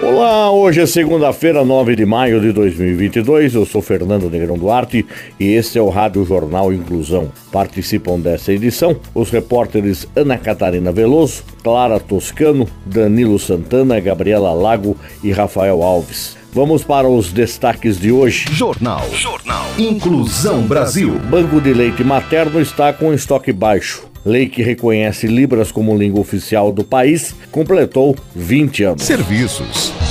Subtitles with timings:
[0.00, 3.56] Olá, hoje é segunda-feira, 9 de maio de 2022.
[3.56, 5.04] Eu sou Fernando Negrão Duarte
[5.40, 7.32] e este é o Rádio Jornal Inclusão.
[7.50, 15.32] Participam dessa edição os repórteres Ana Catarina Veloso, Clara Toscano, Danilo Santana, Gabriela Lago e
[15.32, 16.36] Rafael Alves.
[16.52, 18.46] Vamos para os destaques de hoje.
[18.52, 19.04] Jornal.
[19.12, 19.66] Jornal.
[19.76, 21.18] Inclusão Brasil.
[21.28, 24.07] Banco de leite materno está com estoque baixo.
[24.24, 29.02] Lei que reconhece Libras como língua oficial do país completou 20 anos.
[29.02, 30.07] Serviços.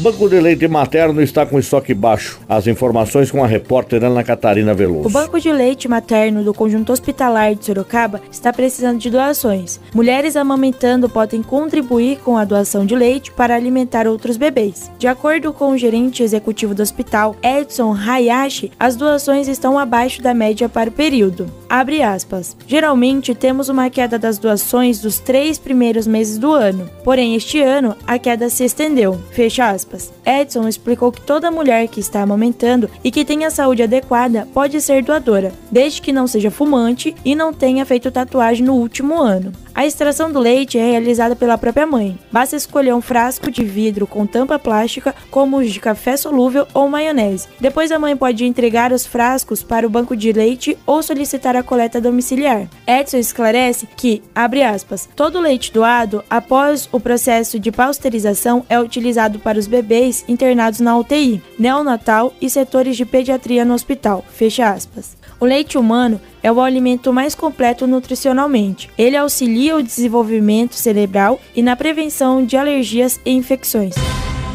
[0.00, 2.38] Banco de Leite Materno está com estoque baixo.
[2.48, 5.08] As informações com a repórter Ana Catarina Veloso.
[5.08, 9.80] O Banco de Leite Materno do Conjunto Hospitalar de Sorocaba está precisando de doações.
[9.92, 14.88] Mulheres amamentando podem contribuir com a doação de leite para alimentar outros bebês.
[15.00, 20.32] De acordo com o gerente executivo do hospital, Edson Hayashi, as doações estão abaixo da
[20.32, 21.50] média para o período.
[21.68, 22.56] Abre aspas.
[22.68, 27.96] Geralmente temos uma queda das doações dos três primeiros meses do ano, porém este ano
[28.06, 29.18] a queda se estendeu.
[29.32, 30.12] Fecha aspas aspas.
[30.24, 35.02] Edson explicou que toda mulher que está amamentando e que tenha saúde adequada pode ser
[35.02, 39.52] doadora, desde que não seja fumante e não tenha feito tatuagem no último ano.
[39.74, 42.18] A extração do leite é realizada pela própria mãe.
[42.32, 46.88] Basta escolher um frasco de vidro com tampa plástica, como os de café solúvel ou
[46.88, 47.48] maionese.
[47.60, 51.62] Depois a mãe pode entregar os frascos para o banco de leite ou solicitar a
[51.62, 52.68] coleta domiciliar.
[52.86, 59.38] Edson esclarece que, abre aspas, todo leite doado após o processo de pasteurização é utilizado
[59.38, 64.24] para os bebês internados na UTI, neonatal e setores de pediatria no hospital.
[64.30, 65.17] Fecha aspas.
[65.40, 68.90] O leite humano é o alimento mais completo nutricionalmente.
[68.98, 73.94] Ele auxilia o desenvolvimento cerebral e na prevenção de alergias e infecções.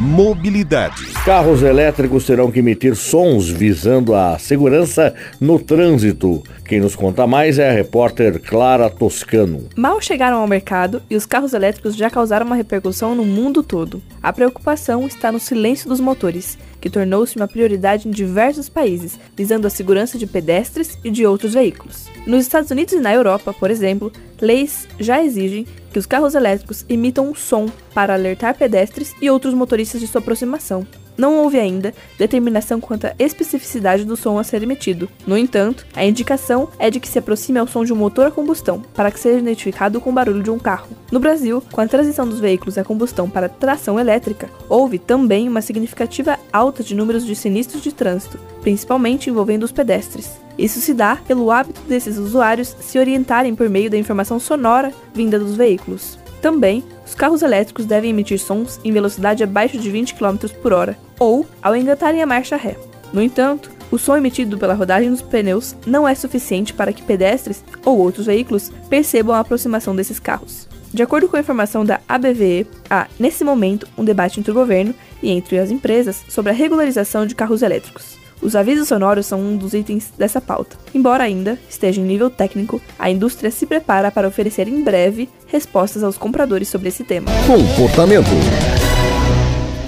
[0.00, 1.06] Mobilidade.
[1.24, 6.40] Carros elétricos terão que emitir sons visando a segurança no trânsito.
[6.64, 9.68] Quem nos conta mais é a repórter Clara Toscano.
[9.74, 14.00] Mal chegaram ao mercado e os carros elétricos já causaram uma repercussão no mundo todo.
[14.22, 19.66] A preocupação está no silêncio dos motores que tornou-se uma prioridade em diversos países, visando
[19.66, 22.06] a segurança de pedestres e de outros veículos.
[22.24, 26.84] Nos Estados Unidos e na Europa, por exemplo, leis já exigem que os carros elétricos
[26.88, 30.86] emitam um som para alertar pedestres e outros motoristas de sua aproximação
[31.18, 35.10] não houve ainda determinação quanto à especificidade do som a ser emitido.
[35.26, 38.30] No entanto, a indicação é de que se aproxime ao som de um motor a
[38.30, 40.88] combustão, para que seja identificado com o barulho de um carro.
[41.10, 45.60] No Brasil, com a transição dos veículos a combustão para tração elétrica, houve também uma
[45.60, 50.47] significativa alta de números de sinistros de trânsito, principalmente envolvendo os pedestres.
[50.58, 55.38] Isso se dá pelo hábito desses usuários se orientarem por meio da informação sonora vinda
[55.38, 56.18] dos veículos.
[56.42, 60.98] Também, os carros elétricos devem emitir sons em velocidade abaixo de 20 km por hora,
[61.18, 62.76] ou ao engatarem a marcha ré.
[63.12, 67.64] No entanto, o som emitido pela rodagem dos pneus não é suficiente para que pedestres
[67.84, 70.68] ou outros veículos percebam a aproximação desses carros.
[70.92, 74.94] De acordo com a informação da ABVE, há, nesse momento, um debate entre o governo
[75.22, 78.17] e entre as empresas sobre a regularização de carros elétricos.
[78.40, 80.76] Os avisos sonoros são um dos itens dessa pauta.
[80.94, 86.04] Embora ainda esteja em nível técnico, a indústria se prepara para oferecer em breve respostas
[86.04, 87.30] aos compradores sobre esse tema.
[87.46, 88.28] Comportamento.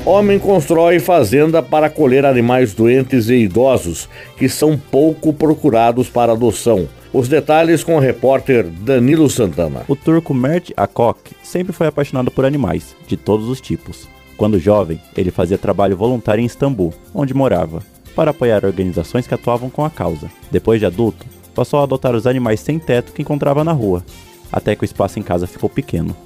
[0.04, 6.88] Homem constrói fazenda para acolher animais doentes e idosos que são pouco procurados para adoção.
[7.12, 9.82] Os detalhes com o repórter Danilo Santana.
[9.86, 14.08] O turco Mert Akok sempre foi apaixonado por animais, de todos os tipos.
[14.36, 17.82] Quando jovem, ele fazia trabalho voluntário em Istambul, onde morava
[18.14, 20.30] para apoiar organizações que atuavam com a causa.
[20.50, 24.04] Depois de adulto, passou a adotar os animais sem teto que encontrava na rua,
[24.52, 26.16] até que o espaço em casa ficou pequeno.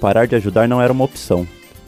[0.00, 1.46] Parar de ajudar não era uma opção.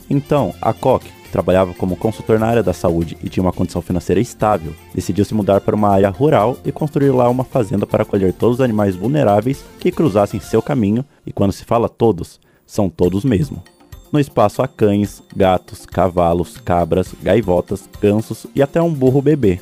[0.09, 3.81] Então, a Koch, que trabalhava como consultor na área da saúde e tinha uma condição
[3.81, 8.03] financeira estável, decidiu se mudar para uma área rural e construir lá uma fazenda para
[8.03, 12.89] acolher todos os animais vulneráveis que cruzassem seu caminho, e quando se fala todos, são
[12.89, 13.63] todos mesmo.
[14.11, 19.61] No espaço há cães, gatos, cavalos, cabras, gaivotas, gansos e até um burro bebê.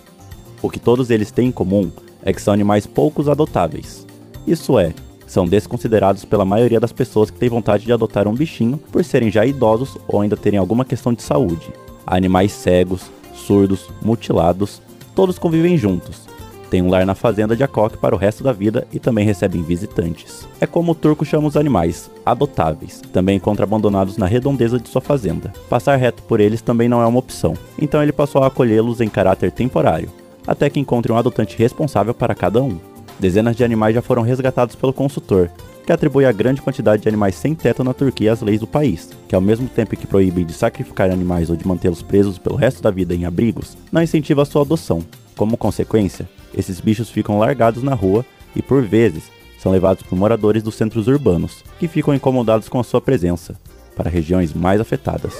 [0.59, 1.91] O que todos eles têm em comum
[2.23, 4.07] é que são animais poucos adotáveis.
[4.47, 4.91] Isso é,
[5.27, 9.29] são desconsiderados pela maioria das pessoas que têm vontade de adotar um bichinho por serem
[9.29, 11.71] já idosos ou ainda terem alguma questão de saúde.
[12.07, 14.81] Animais cegos, surdos, mutilados,
[15.13, 16.28] todos convivem juntos.
[16.69, 19.63] Tem um lar na fazenda de Acoque para o resto da vida e também recebem
[19.63, 20.47] visitantes.
[20.61, 23.01] É como o turco chama os animais, adotáveis.
[23.11, 25.51] Também encontra abandonados na redondeza de sua fazenda.
[25.67, 29.09] Passar reto por eles também não é uma opção, então ele passou a acolhê-los em
[29.09, 30.09] caráter temporário,
[30.45, 32.77] até que encontre um adotante responsável para cada um.
[33.19, 35.49] Dezenas de animais já foram resgatados pelo consultor,
[35.85, 39.09] que atribui a grande quantidade de animais sem teto na Turquia às leis do país,
[39.27, 42.81] que ao mesmo tempo que proíbem de sacrificar animais ou de mantê-los presos pelo resto
[42.83, 45.03] da vida em abrigos, não incentiva a sua adoção.
[45.39, 49.23] Como consequência, esses bichos ficam largados na rua e, por vezes,
[49.57, 53.55] são levados por moradores dos centros urbanos, que ficam incomodados com a sua presença,
[53.95, 55.31] para regiões mais afetadas.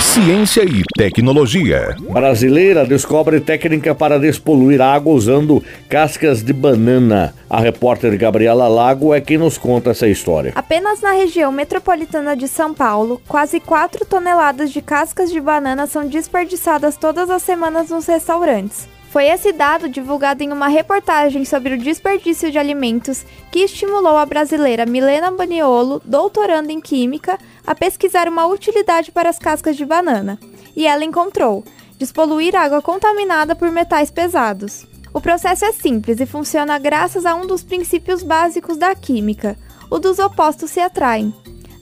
[0.00, 1.96] Ciência e tecnologia.
[2.08, 7.34] Brasileira descobre técnica para despoluir água usando cascas de banana.
[7.50, 10.52] A repórter Gabriela Lago é quem nos conta essa história.
[10.54, 16.06] Apenas na região metropolitana de São Paulo, quase 4 toneladas de cascas de banana são
[16.06, 18.86] desperdiçadas todas as semanas nos restaurantes.
[19.10, 24.26] Foi esse dado divulgado em uma reportagem sobre o desperdício de alimentos que estimulou a
[24.26, 30.38] brasileira Milena Baniolo, doutoranda em Química, a pesquisar uma utilidade para as cascas de banana.
[30.76, 31.64] E ela encontrou:
[31.96, 34.86] despoluir água contaminada por metais pesados.
[35.14, 39.56] O processo é simples e funciona graças a um dos princípios básicos da química:
[39.90, 41.32] o dos opostos se atraem.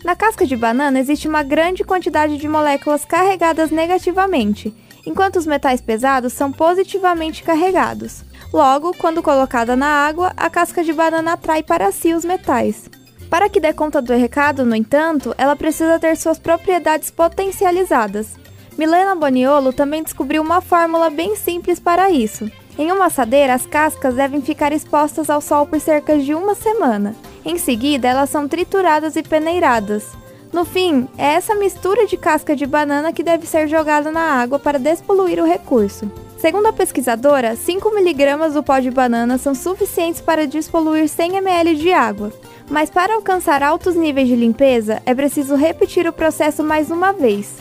[0.04, 4.72] Na casca de banana existe uma grande quantidade de moléculas carregadas negativamente
[5.06, 8.24] enquanto os metais pesados são positivamente carregados.
[8.52, 12.90] Logo, quando colocada na água, a casca de banana atrai para si os metais.
[13.30, 18.34] Para que dê conta do recado, no entanto, ela precisa ter suas propriedades potencializadas.
[18.76, 22.50] Milena Boniolo também descobriu uma fórmula bem simples para isso.
[22.78, 27.16] Em uma assadeira, as cascas devem ficar expostas ao sol por cerca de uma semana.
[27.44, 30.04] Em seguida, elas são trituradas e peneiradas.
[30.52, 34.58] No fim, é essa mistura de casca de banana que deve ser jogada na água
[34.58, 36.10] para despoluir o recurso.
[36.38, 41.74] Segundo a pesquisadora, 5 mg do pó de banana são suficientes para despoluir 100 ml
[41.74, 42.32] de água.
[42.70, 47.56] Mas para alcançar altos níveis de limpeza, é preciso repetir o processo mais uma vez.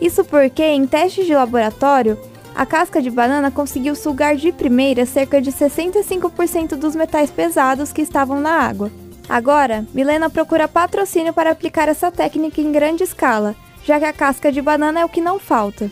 [0.00, 2.18] Isso porque, em testes de laboratório,
[2.54, 8.02] a casca de banana conseguiu sugar de primeira cerca de 65% dos metais pesados que
[8.02, 8.90] estavam na água.
[9.28, 13.54] Agora, Milena procura patrocínio para aplicar essa técnica em grande escala,
[13.84, 15.90] já que a casca de banana é o que não falta.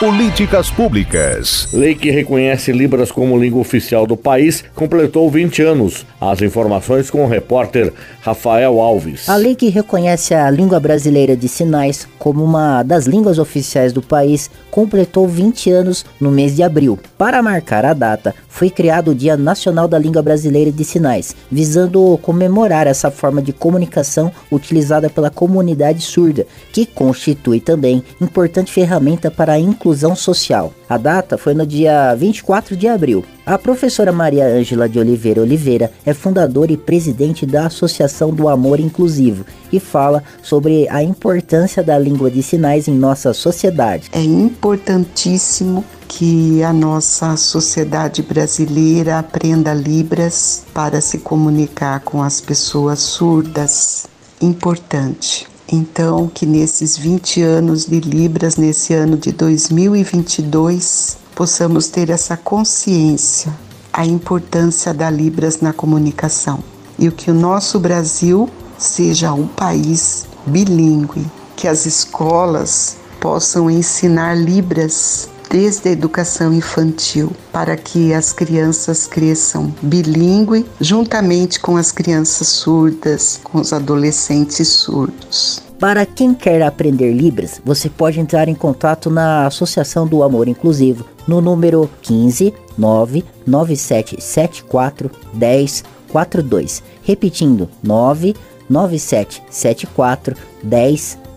[0.00, 1.68] Políticas Públicas.
[1.72, 6.04] Lei que reconhece Libras como língua oficial do país completou 20 anos.
[6.20, 9.28] As informações com o repórter Rafael Alves.
[9.28, 14.02] A lei que reconhece a língua brasileira de sinais como uma das línguas oficiais do
[14.02, 16.98] país completou 20 anos no mês de abril.
[17.16, 22.18] Para marcar a data, foi criado o Dia Nacional da Língua Brasileira de Sinais, visando
[22.22, 29.52] comemorar essa forma de comunicação utilizada pela comunidade surda, que constitui também importante ferramenta para
[29.52, 29.83] a inclusão
[30.14, 30.72] social.
[30.88, 33.24] A data foi no dia 24 de abril.
[33.44, 38.80] A professora Maria Ângela de Oliveira Oliveira é fundadora e presidente da Associação do Amor
[38.80, 44.08] Inclusivo e fala sobre a importância da língua de sinais em nossa sociedade.
[44.12, 53.00] É importantíssimo que a nossa sociedade brasileira aprenda Libras para se comunicar com as pessoas
[53.00, 54.06] surdas.
[54.40, 55.53] Importante.
[55.70, 63.52] Então, que nesses 20 anos de Libras, nesse ano de 2022, possamos ter essa consciência,
[63.92, 66.62] a importância da Libras na comunicação.
[66.98, 71.26] E o que o nosso Brasil seja um país bilíngue,
[71.56, 79.72] que as escolas possam ensinar Libras desde a educação infantil, para que as crianças cresçam
[79.80, 85.62] bilíngue juntamente com as crianças surdas, com os adolescentes surdos.
[85.78, 91.04] Para quem quer aprender Libras, você pode entrar em contato na Associação do Amor Inclusivo
[91.24, 96.82] no número 15 99774 1042.
[97.00, 101.23] Repetindo, 99774 1042.